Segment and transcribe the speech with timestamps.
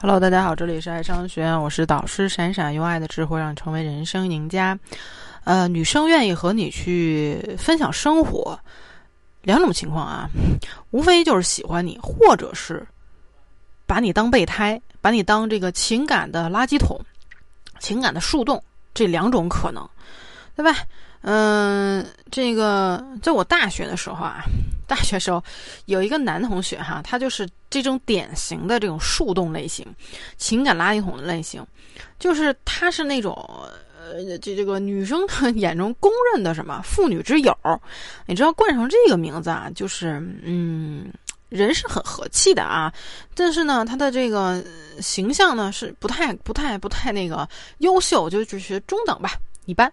[0.00, 4.78] Hello，大家好，这里是爱商学院，我是导师闪闪，用爱的智慧让你成为人生赢家。
[5.42, 8.56] 呃，女生愿意和你去分享生活，
[9.42, 10.30] 两种情况啊，
[10.92, 12.86] 无非就是喜欢你，或者是
[13.86, 16.96] 把你当备胎，把你当这个情感的垃圾桶、
[17.80, 18.62] 情感的树洞，
[18.94, 19.84] 这两种可能，
[20.54, 20.78] 对吧？
[21.22, 24.44] 嗯，这个在我大学的时候啊，
[24.86, 25.42] 大学时候
[25.86, 29.84] 有一个男同学哈，他就是这种典型的这种树洞类型，
[30.36, 31.66] 情感垃圾桶的类型，
[32.20, 33.34] 就是他是那种
[34.00, 35.20] 呃，这这个女生
[35.58, 37.54] 眼中公认的什么妇女之友，
[38.26, 41.12] 你知道冠上这个名字啊，就是嗯，
[41.48, 42.92] 人是很和气的啊，
[43.34, 44.64] 但是呢，他的这个
[45.00, 47.46] 形象呢是不太不太不太那个
[47.78, 49.32] 优秀，就只是中等吧，
[49.66, 49.92] 一般，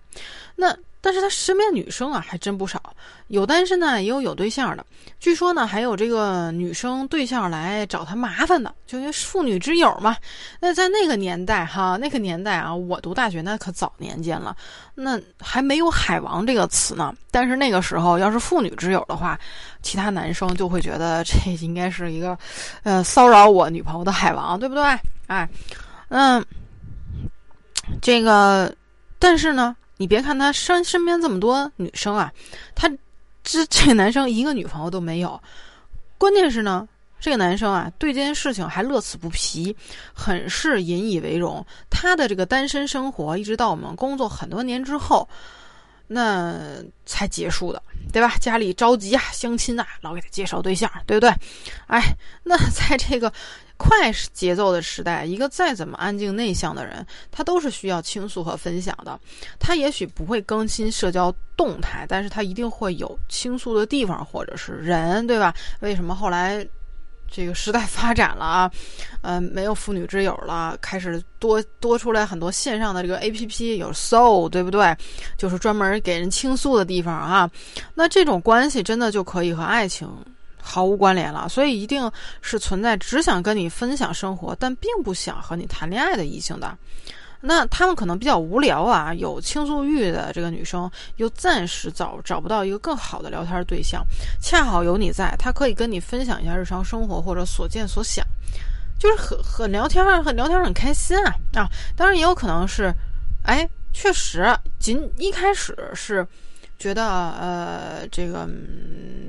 [0.55, 0.77] 那。
[1.05, 2.81] 但是他身边女生啊还真不少，
[3.27, 4.83] 有单身的，也有有对象的。
[5.19, 10.17] 据说呢，还有这个女生对象来找他麻烦的，就因为妇女之友嘛。
[10.59, 14.57] 那在那个年代哈，那个年代啊，我读大学那可早年间了，
[14.95, 17.13] 那还没有“海王”这个词呢。
[17.29, 19.39] 但是那个时候，要是妇女之友的话，
[19.83, 22.35] 其他男生就会觉得这应该是一个，
[22.81, 24.83] 呃，骚扰我女朋友的海王，对不对？
[25.27, 25.47] 哎，
[26.07, 26.43] 嗯，
[28.01, 28.73] 这个，
[29.19, 29.75] 但是呢。
[29.97, 32.31] 你别看他身身边这么多女生啊，
[32.75, 32.89] 他
[33.43, 35.41] 这这个男生一个女朋友都没有。
[36.17, 36.87] 关键是呢，
[37.19, 39.75] 这个男生啊，对这件事情还乐此不疲，
[40.13, 41.65] 很是引以为荣。
[41.89, 45.27] 他的这个单身生活，一直到我们工作很多年之后，
[46.07, 46.59] 那
[47.05, 48.35] 才结束的，对吧？
[48.39, 51.33] 家里着急啊，相亲啊，老给他介绍对象，对不对？
[51.87, 53.31] 哎，那在这个。
[53.77, 59.19] 快节奏的时代，一个再怎么安静内向的人，他都是需要倾诉和分享的。
[59.59, 65.53] 他也许不会更新社交动态，但是他一定会有倾诉的地方或者是人，对吧？
[65.81, 66.65] 为什么后来
[67.29, 68.71] 这个时代发展了啊？
[69.21, 74.95] 呃，没有妇女之友了，开始多多出来很多线上的这个 A P P，有 Soul，对不对？
[75.37, 77.49] 就是专门给人倾诉的地方啊。
[77.93, 80.07] 那这种关系真的就可以和爱情。
[80.67, 82.11] 毫无关联了，所以一定
[82.41, 86.75] 是存在只想跟你分享生活，但并不想和你谈恋爱的异性的。
[87.39, 94.03] 那他们可能比较无聊啊，有倾诉欲的这个女生又暂时找找不到一个更好的聊天对象，
[94.41, 98.25] 恰好有你在，他可以跟你分享一下日常生活或者所见所想，
[98.97, 101.69] 就是很很聊天，很聊天很开心啊啊！
[101.95, 102.91] 当然也有可能是，
[103.43, 106.27] 哎，确实仅一开始是。
[106.77, 108.47] 觉得呃，这个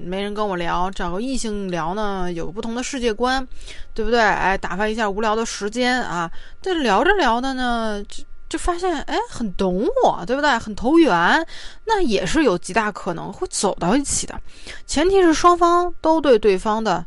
[0.04, 3.46] 没人跟我聊，找个异性聊呢，有个不同的世界观，
[3.94, 4.20] 对不对？
[4.20, 6.30] 哎，打发一下无聊的时间啊。
[6.60, 10.58] 但聊着聊的呢，就就发现哎，很懂我，对不对？
[10.58, 11.46] 很投缘，
[11.84, 14.38] 那也是有极大可能会走到一起的。
[14.84, 17.04] 前提是双方都对对方的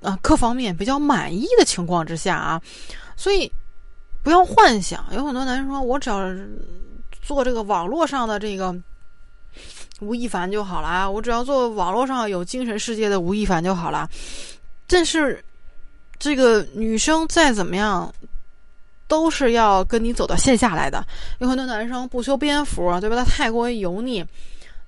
[0.00, 2.62] 啊各方面比较满意的情况之下啊。
[3.16, 3.50] 所以
[4.22, 6.20] 不要幻想，有很多男生说我只要
[7.20, 8.74] 做这个网络上的这个。
[10.00, 14.08] 吴亦凡就好了，我只要做网络上有精神世界的吴亦凡就好了。
[14.86, 15.44] 但是，
[16.18, 18.12] 这个女生再怎么样，
[19.06, 21.04] 都是要跟你走到线下来的。
[21.38, 23.16] 有很多男生不修边幅，对吧？
[23.16, 24.24] 他太过于油腻，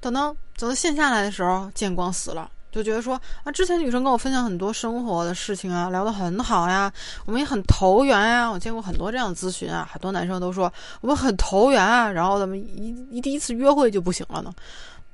[0.00, 6.90] 等到走到线下来的时候，见光死了，就觉得说啊，之前女生跟我分享很多生活的事情啊，聊得很好呀，
[7.26, 8.50] 我们也很投缘呀。
[8.50, 10.72] 我见过很多这样咨询啊，很多男生都说
[11.02, 14.52] 我们很投缘啊，然后怎么一一第一次约会就不行了呢。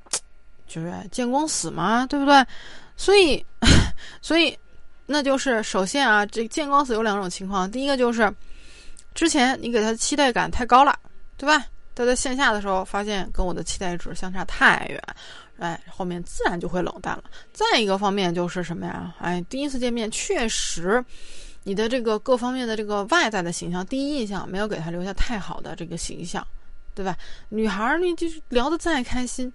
[0.65, 2.45] 就是见光死嘛，对不对？
[2.95, 3.43] 所以，
[4.21, 4.57] 所以，
[5.07, 7.69] 那就是首先啊，这见光死有两种情况。
[7.69, 8.31] 第一个就是，
[9.15, 10.95] 之前你给他期待感太高了，
[11.37, 11.65] 对吧？
[11.99, 15.03] 他在线下的时候发现跟我的期待值相差太远，
[15.57, 17.25] 哎，后面自然就会冷淡了。
[17.51, 19.13] 再一个方面就是什么呀？
[19.19, 21.03] 哎，第一次见面确实，
[21.63, 26.47] 你的这个各方面的这个外在的形象，第一印象没有给他留下太好的这个形象，
[26.95, 27.17] 对吧？
[27.49, 29.51] 女孩儿，你就是聊得再开心。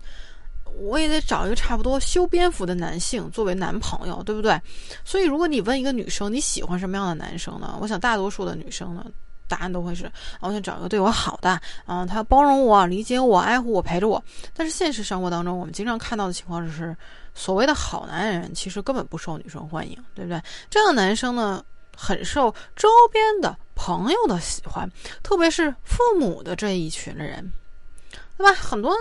[0.79, 4.61] 我也得找一个差不多修边幅的男性作为男朋友，对不对？
[5.03, 7.79] 所以，如果你问一个女生你喜欢什么样的男生呢？
[7.81, 9.07] 我想大多数的女生呢，
[9.49, 10.11] 答案都会是：
[10.41, 14.23] 我想找一个对我好的，啊，他包容我、理解我、爱护我、陪着我。
[14.55, 16.97] 但是现实生活当中，我们经常看到的情况就是，
[17.35, 20.41] 所谓的好男人其实根本不受女生欢迎，对不对？
[20.71, 21.65] 这样的男生呢，
[21.97, 24.91] 很受周边的朋友的喜欢，
[25.23, 27.53] 特别是父母的这一群的人，
[28.37, 28.53] 对吧？
[28.55, 28.95] 很多。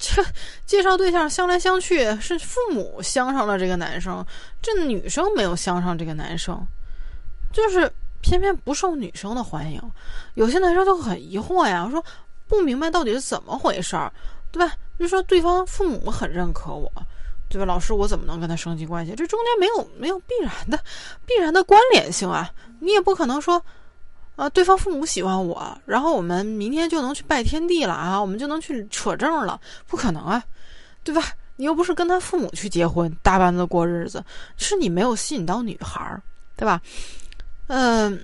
[0.00, 0.24] 这
[0.64, 4.24] 介绍对象相来相去，是父母相上了这个男生，
[4.62, 6.56] 这女生没有相上这个男生，
[7.52, 9.80] 就是偏偏不受女生的欢迎。
[10.34, 12.04] 有些男生就很疑惑呀，说
[12.46, 14.12] 不明白到底是怎么回事儿，
[14.50, 14.74] 对吧？
[14.98, 16.90] 就说对方父母很认可我，
[17.48, 17.64] 对吧？
[17.64, 19.14] 老师，我怎么能跟他升级关系？
[19.14, 20.78] 这中间没有没有必然的
[21.24, 22.50] 必然的关联性啊！
[22.80, 23.64] 你也不可能说，
[24.36, 30.42] 啊，对方父母喜欢我，然后我们明天就能去拜天地了啊，我们就能去扯证了，不可能啊，
[31.04, 31.22] 对吧？
[31.56, 34.24] 你又不是跟他父母去结婚，大班子过日子，
[34.56, 36.22] 是你没有吸引到女孩儿，
[36.56, 36.80] 对吧？
[37.68, 38.18] 嗯，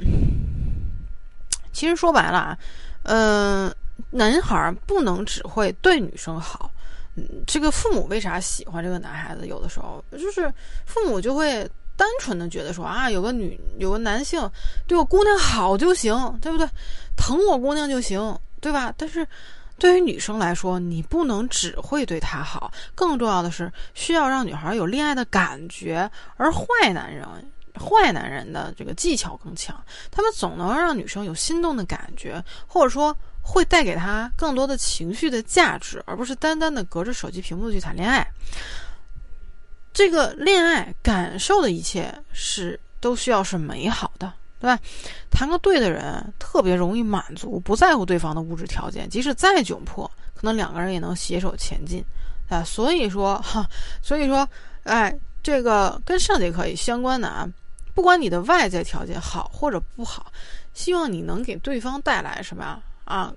[1.72, 2.58] 其实说白了啊，
[3.04, 3.74] 嗯，
[4.10, 6.70] 男孩不能只会对女生好。
[7.16, 9.46] 嗯，这个父母为啥喜欢这个男孩子？
[9.46, 10.52] 有的时候就是
[10.84, 11.62] 父母就会
[11.96, 14.50] 单纯的觉得说啊，有个女有个男性
[14.86, 16.12] 对我姑娘好就行，
[16.42, 16.68] 对不对？
[17.16, 18.92] 疼我姑娘就行，对吧？
[18.96, 19.24] 但是
[19.78, 26.10] 对于女生来说，你不能只会对她好，更重要的是需要让女孩有恋爱的感觉。
[26.36, 27.24] 而坏男人，
[27.74, 29.74] 坏男人的这个技巧更强，
[30.10, 33.16] 他们总能让女生有心动的感觉，或者说。
[33.46, 38.26] 会带给她更多的情绪的价值，而不是单单的隔着手机屏幕去谈恋爱。
[39.92, 44.80] 这个恋爱感受的一切是都需要是美好的，对吧？
[45.30, 52.02] 谈个对的人特别容易满足，不在乎对方的物质条件，即使再窘迫，可能两个人也能携手前进
[52.48, 52.64] 啊。
[52.64, 53.68] 所以说哈，
[54.00, 54.48] 所以说，
[54.84, 57.46] 哎，这个跟上节课也相关的啊，
[57.94, 60.32] 不管你的外在条件好或者不好，
[60.72, 62.82] 希望你能给对方带来什么？
[63.04, 63.32] 啊，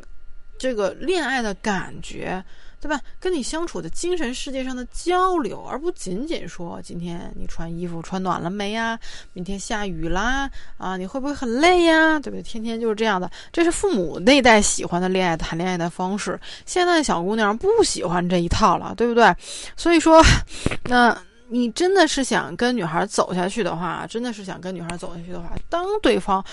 [0.57, 2.43] 这个恋爱的感觉，
[2.81, 2.99] 对吧？
[3.19, 8.97] 跟你相处的精神世界上的交流，而不仅仅说今天你穿衣服穿暖了没呀？
[9.33, 12.17] 明天下雨啦，啊，你会不会很累呀？
[12.19, 12.41] 对不对？
[12.41, 16.39] 天天就是这样的，这是父母那代喜欢的恋爱谈恋爱的方式。
[16.65, 19.35] 现在的小姑娘不喜欢这一套了，对不对？
[19.75, 20.23] 所以说，
[20.85, 21.15] 那
[21.49, 26.43] 你真的是想跟女孩走下去的话，真的是想跟女孩走下去的话，当对方。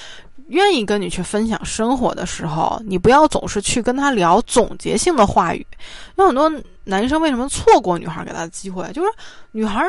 [0.49, 5.67] 愿意跟你去分享生活的时候，你不要总是去跟他聊总结性的话语。
[6.17, 6.52] 有很多
[6.85, 8.87] 男生为什么错过女孩给他的机会？
[8.93, 9.08] 就是
[9.52, 9.82] 女孩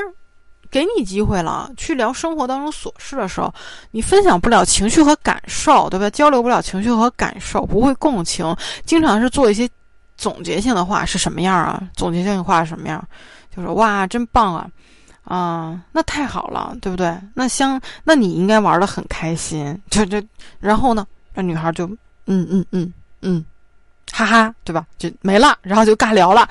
[0.71, 3.53] 给你机会了，去聊生活当中琐事的时候，
[3.91, 6.09] 你分享不了情绪和感受，对吧？
[6.11, 8.55] 交流不了情绪和感受，不会共情，
[8.85, 9.67] 经常是做一些
[10.15, 11.83] 总结性的话是什么样啊？
[11.95, 13.05] 总结性的话是什么样？
[13.53, 14.69] 就是哇，真棒啊！
[15.25, 17.17] 啊，那太好了，对不对？
[17.33, 20.21] 那相，那你应该玩的很开心， 就就，
[20.59, 21.85] 然后呢，那女孩就
[22.27, 23.45] 嗯嗯嗯嗯，
[24.11, 24.85] 哈哈，对吧？
[24.97, 26.47] 就没了，然后就尬聊了，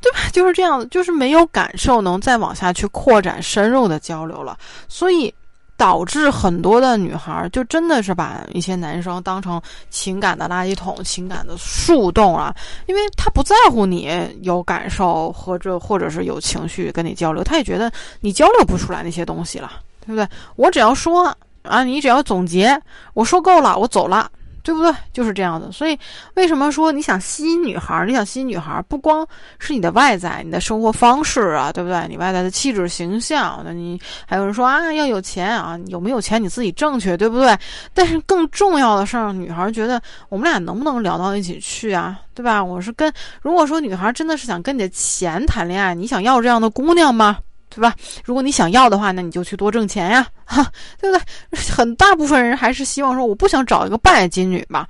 [0.00, 0.18] 对吧？
[0.32, 4.56] 就是这样，就是没有感受，能再往下去扩展深入的交流了，
[4.88, 5.34] 所以。
[5.80, 12.54] 导致很多的女孩就真的是把一些男生当成情感的垃圾桶、情感的树洞啊，
[12.84, 14.10] 因为他不在乎你
[14.42, 17.90] 有感受和这或者是有情绪跟你交流，他也觉得
[18.20, 19.72] 你交流不出来那些东西了，
[20.04, 20.28] 对不对？
[20.56, 22.78] 我只要说啊，你只要总结，
[23.14, 24.30] 我说够了，我走了。
[24.62, 24.92] 对不对？
[25.12, 25.70] 就是这样的。
[25.72, 25.98] 所以，
[26.34, 28.04] 为什么说你想吸引女孩？
[28.06, 29.26] 你想吸引女孩，不光
[29.58, 32.06] 是你的外在，你的生活方式啊，对不对？
[32.08, 37.56] 你外在的气质形象，那你还有人说啊，要有钱啊，有没有钱你自己挣去，对不对？
[37.94, 42.18] 但是更重要的是，女孩觉得我们俩能不能聊到一起去啊？
[42.34, 42.62] 对吧？
[42.62, 43.12] 我是跟，
[43.42, 47.38] 如果说女孩真的是想跟你的钱谈恋爱，你想要这样的姑娘吗？
[47.70, 47.94] 对吧？
[48.24, 50.62] 如果你想要的话，那你就去多挣钱呀，哈，
[51.00, 51.60] 对不对？
[51.72, 54.86] 很大部分人还是希望说，我不想找一个拜金女嘛，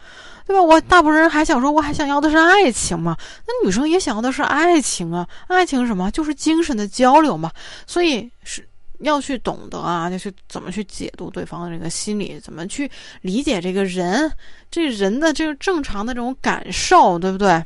[0.46, 0.62] 对吧？
[0.62, 3.14] 我大部分人还想说，我还想要的是爱情嘛。
[3.46, 6.10] 那女生也想要的是爱情啊，爱情什么？
[6.10, 7.52] 就是精神的交流嘛。
[7.86, 8.66] 所以是
[9.00, 12.90] 要去懂得啊，就是怎么去解读对方的这个心理，怎么去
[13.20, 14.32] 理解这个人，
[14.70, 17.62] 这人的这个正常的这种感受，对不对？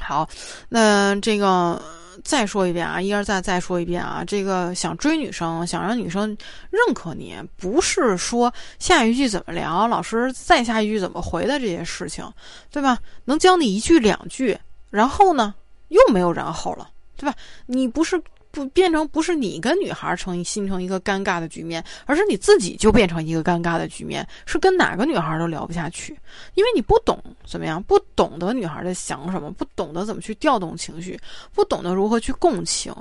[0.00, 0.26] 好，
[0.70, 1.80] 那这个。
[2.24, 4.24] 再说一遍啊，一而再，再说一遍啊！
[4.26, 6.36] 这个想追女生，想让女生
[6.70, 12.30] 认可你，不是说下一句怎么聊，老师再下一句怎么回的这些事情，
[12.70, 12.98] 对吧？
[13.24, 14.58] 能教你一句两句，
[14.90, 15.54] 然后呢，
[15.88, 17.34] 又没有然后了，对吧？
[17.66, 18.20] 你不是。
[18.50, 26.18] 不变成不是你跟女孩成形成一个尴尬的局面，而是你自己就变成一个尴尬的局面，是跟哪个女孩都聊不下去，
[26.54, 31.18] 因为你不懂怎么样，不懂得女孩在想什么，不懂得怎么去调动情绪，
[31.54, 32.92] 不懂得如何去共情，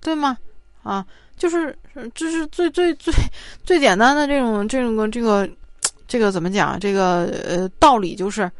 [0.00, 0.36] 对吗？
[0.82, 1.04] 啊，
[1.36, 1.76] 就是
[2.14, 3.12] 这是最最最
[3.64, 5.48] 最简单的这种这种个这个
[6.06, 6.78] 这个怎么讲？
[6.80, 8.50] 这个呃道理就是，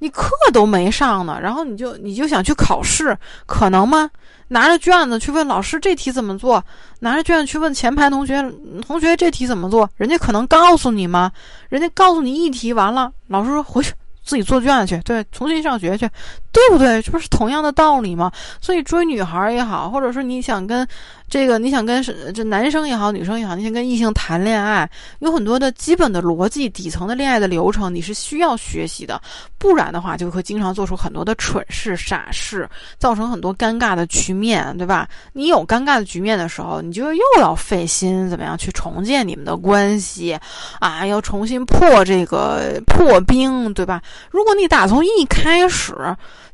[0.00, 3.16] 你课都没上呢，然后你就你就想去考试，
[3.46, 4.10] 可能吗？
[4.48, 6.64] 拿着卷子去问老师这题怎么做？
[6.98, 8.42] 拿着卷子去问前排同学，
[8.84, 9.88] 同学这题怎么做？
[9.96, 11.30] 人家可能告诉你吗？
[11.68, 13.92] 人家告诉你一题完了，老师说回去
[14.24, 16.08] 自己做卷子去，对，重新上学去，
[16.52, 17.00] 对不对？
[17.02, 18.30] 这不是同样的道理吗？
[18.60, 20.86] 所以追女孩也好，或者说你想跟
[21.28, 22.02] 这个你想跟
[22.34, 24.88] 这男生也好，女生也好，你想跟异性谈恋爱，
[25.20, 29.20] 有很多的基本的逻辑、底层的恋爱的流程，你是需要学习的。
[29.58, 35.06] 不然的话，就会经常做出很多的蠢事、傻事，造成很多尴尬的局面，对吧？
[35.32, 40.36] 你有尴尬的局面的时候，你就又要费心怎么样去重建你们的关系
[40.80, 41.06] 啊？
[41.06, 44.02] 要重新破这个破冰，对吧？
[44.30, 45.94] 如果你打从一开始。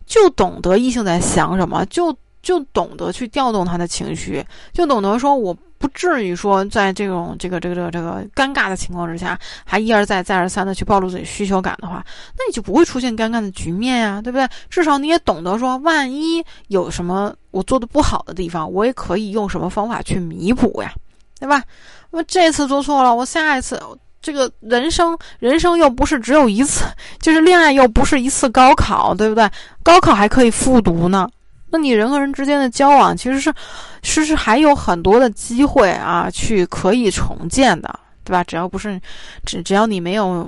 [0.07, 12.05] 就懂得异性在想什么，就就懂得去调动他的情绪，就懂得说我不至于说在这种这个这个这个这个尴尬的情况之下，还一而再再而三的去暴露自己需求感的话，
[12.39, 14.49] 那你就不会出现尴尬的局面呀，对不对？
[14.71, 20.93] 至少你也懂得说，万一有什么我做的不好的地方，我也可以用什么方法去弥补呀，
[21.41, 21.63] 对吧？
[22.11, 23.79] 那么这次做错了，我下一次。
[24.27, 26.85] 这个人生，人生又不是只有一次，
[27.23, 29.49] 就是恋爱又不是一次高考，对不对？
[29.85, 31.29] 高考还可以复读呢。
[31.71, 33.55] 那你人和人之间的交往，其实是，
[34.03, 38.43] 是是还有很多的机会啊，去可以重建的，对吧？
[38.43, 39.01] 只要不是，
[39.45, 40.45] 只只要你没有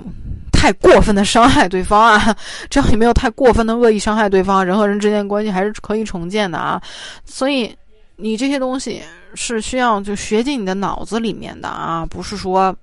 [0.51, 2.35] 太过分的伤害对方啊，
[2.69, 6.81] 只要你没有太过分的 恶意伤害对方，人和人之间关系还是可以重建的啊。
[7.23, 7.73] 所以，
[8.17, 9.01] 你这些东西
[9.35, 12.75] 是需要就学进你的脑子里面的啊，不是说。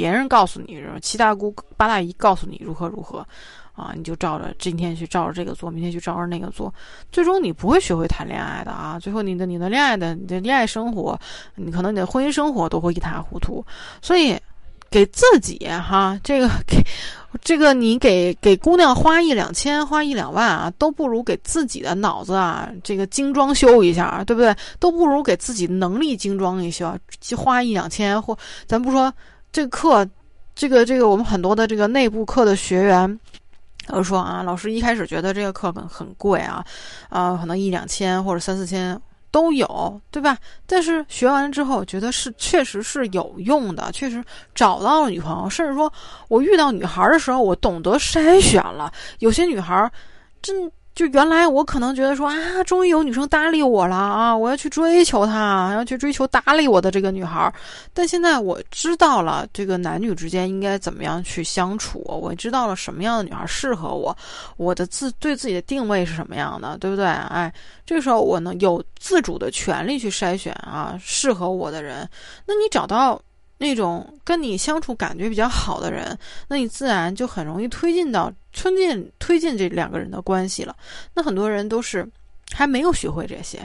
[0.00, 3.18] 别人告诉你，七大姑八大姨告诉你如何如何，
[3.74, 6.72] 啊，你就照着今天去照着这个做，明天去照着那个做，
[7.12, 8.98] 最终你不会学会谈恋爱的啊！
[8.98, 11.20] 最后你的你的恋爱的你的恋爱生活，
[11.54, 13.62] 你可能你的婚姻生活都会一塌糊涂。
[14.00, 14.34] 所以，
[14.90, 16.82] 给自己哈，这个给
[17.42, 24.56] 这个你给给姑娘花一两千，花一两万啊，都不如给自己的脑子啊这个精装修一下，对不对？
[24.78, 26.98] 都不如给自己能力精装一下，
[27.36, 28.34] 花一两千或
[28.66, 29.12] 咱不说。
[29.52, 30.08] 这个课，
[30.54, 33.20] 这个这个，我们很多的这个内部课的学员，
[33.88, 36.64] 都说啊，老师一开始觉得这个课很很贵啊，
[37.08, 40.36] 啊，可能一两千或者三四千都有，对吧？
[40.66, 44.22] 但是学完之后，觉得是确实是有用的，确实
[44.54, 45.92] 找到了女朋友，甚至说
[46.28, 49.90] 我遇到女孩的时候，我懂得筛选了，有些女孩
[50.40, 50.70] 真。
[51.00, 57.50] 就原来我可能觉得说啊，终于有女生搭理我了啊，我要去追求她，要去追求搭理我的这个女孩。
[57.94, 64.14] 但现在我知道了，这个男女之间应该怎么样去相处，我知道了什么样的女孩适合我，
[64.58, 67.06] 我的自对自己的定位是什么样的，对不对？
[67.06, 67.50] 哎，
[67.86, 72.06] 这个时候我能有自主的权利去筛选啊，适合我的人。
[72.44, 73.18] 那你找到。
[73.62, 80.74] 那种跟你相处感觉比较好的人，那你自然就很容易推进到推进推进这两个人的关系了。
[81.12, 82.08] 那很多人都是
[82.52, 83.58] 还没有学会这些，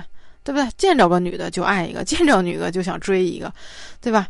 [0.43, 0.69] 对不对？
[0.77, 3.49] 见着个女的就爱一个， 见着女的就想追一个，
[4.01, 4.27] 对吧？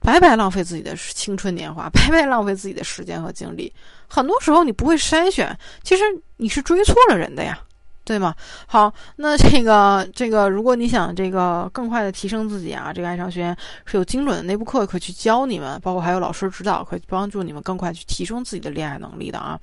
[0.00, 3.70] 白白浪费自己的青春年华， 白白浪费自己的时间和精力。
[4.08, 6.02] 很多时候你不会筛选，其实
[6.38, 7.60] 你是追错了人的呀。
[8.04, 8.34] 对吗？
[8.66, 13.56] 好， 那这个这个，如果你想这个更快的提升自己啊，这个爱上学院
[13.86, 19.58] 是有精准的内部课可以去教你们，包括还有老师指导，可以帮助你们更快去提升自己的恋爱能力的啊。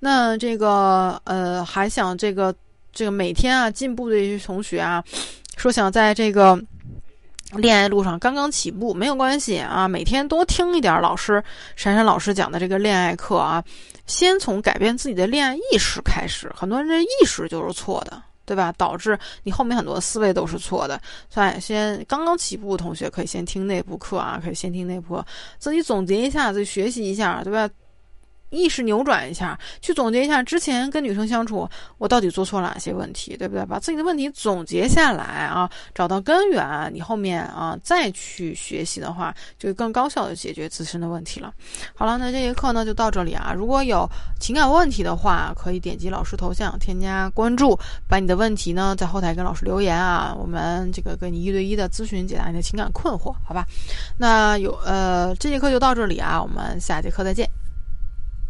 [0.00, 2.54] 那这个呃，还想这个
[2.92, 5.04] 这个每天啊进步的一些同学啊，
[5.56, 6.58] 说想在这个
[7.56, 11.42] 恋爱路上刚刚起步，没有关系啊，每天多听一点老师
[11.76, 13.62] 闪闪老师讲的这个恋爱课啊。
[14.06, 18.70] 先从改变自己的恋爱意识开始，很多人这意识就是错的，对吧？
[18.76, 21.00] 导致你后面很多思维都是错的。
[21.30, 25.26] 所以，先刚刚起步的同学可以先听内部课啊，可以先听内部课，
[25.58, 27.66] 自己总结一下，自己学习一下，对吧？
[28.54, 31.68] 意识扭转一下，去总结一下之前跟女生相处，
[31.98, 33.64] 我到底做错了哪些问题，对不对？
[33.66, 41.52] 把自己的问题总结下来啊，找到根源，你后面啊再去学习的话，就更高效的解决自身的问题了。
[41.94, 43.52] 好了，那这节课呢就到这里啊。
[43.56, 44.08] 如果有
[44.38, 53.66] 情感问题的话，可以点击老师头像添加关注，把你的问题呢在后台跟老师留言啊，我们这个跟你一对一的咨询解答你的情感困惑，好吧？
[54.18, 57.48] 那有呃这节课就到这里啊，我们下节课再见。